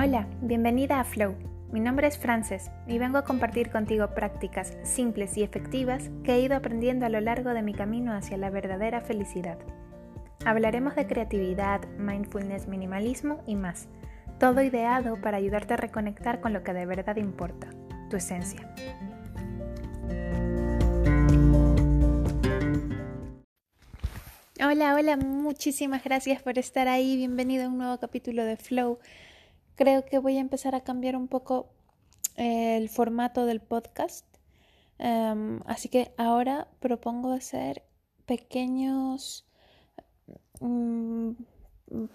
[0.00, 1.34] Hola, bienvenida a Flow.
[1.72, 6.40] Mi nombre es Frances y vengo a compartir contigo prácticas simples y efectivas que he
[6.40, 9.58] ido aprendiendo a lo largo de mi camino hacia la verdadera felicidad.
[10.44, 13.88] Hablaremos de creatividad, mindfulness, minimalismo y más.
[14.38, 17.66] Todo ideado para ayudarte a reconectar con lo que de verdad importa,
[18.08, 18.72] tu esencia.
[24.60, 27.16] Hola, hola, muchísimas gracias por estar ahí.
[27.16, 29.00] Bienvenido a un nuevo capítulo de Flow
[29.78, 31.68] creo que voy a empezar a cambiar un poco
[32.36, 34.26] eh, el formato del podcast.
[34.98, 37.84] Em, así que ahora propongo hacer
[38.26, 39.46] pequeños
[40.60, 41.30] mm,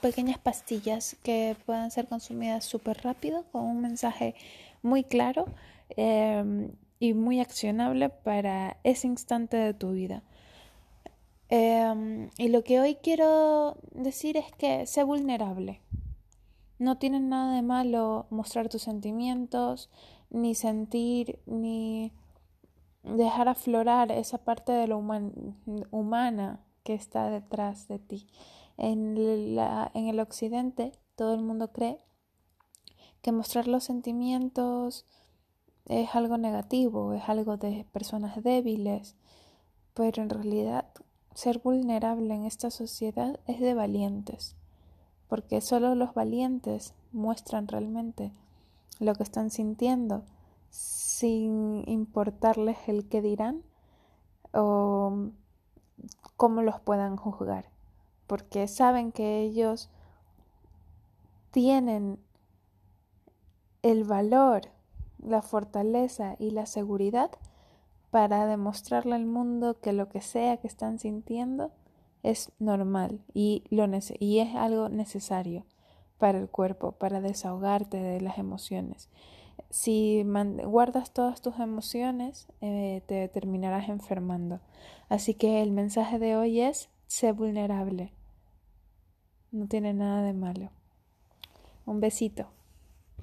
[0.00, 4.34] pequeñas pastillas que puedan ser consumidas súper rápido con un mensaje
[4.82, 5.46] muy claro
[5.90, 10.22] em, y muy accionable para ese instante de tu vida.
[11.48, 15.80] Em, y lo que hoy quiero decir es que sé vulnerable.
[16.82, 19.88] No tiene nada de malo mostrar tus sentimientos,
[20.30, 22.10] ni sentir, ni
[23.04, 24.98] dejar aflorar esa parte de lo
[25.92, 28.26] humana que está detrás de ti.
[28.78, 32.00] En, la, en el occidente todo el mundo cree
[33.20, 35.06] que mostrar los sentimientos
[35.84, 39.14] es algo negativo, es algo de personas débiles,
[39.94, 40.88] pero en realidad
[41.32, 44.56] ser vulnerable en esta sociedad es de valientes
[45.32, 48.32] porque solo los valientes muestran realmente
[49.00, 50.24] lo que están sintiendo
[50.68, 53.62] sin importarles el que dirán
[54.52, 55.30] o
[56.36, 57.70] cómo los puedan juzgar,
[58.26, 59.88] porque saben que ellos
[61.50, 62.18] tienen
[63.80, 64.68] el valor,
[65.18, 67.30] la fortaleza y la seguridad
[68.10, 71.70] para demostrarle al mundo que lo que sea que están sintiendo
[72.22, 73.86] es normal y, lo
[74.18, 75.64] y es algo necesario
[76.18, 79.08] para el cuerpo, para desahogarte de las emociones.
[79.70, 84.60] Si guardas todas tus emociones, eh, te terminarás enfermando.
[85.08, 88.12] Así que el mensaje de hoy es, sé vulnerable.
[89.50, 90.70] No tiene nada de malo.
[91.86, 92.46] Un besito.